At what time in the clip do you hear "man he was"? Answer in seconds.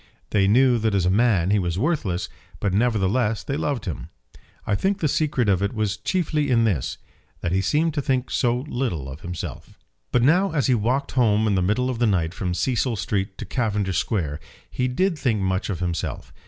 1.11-1.77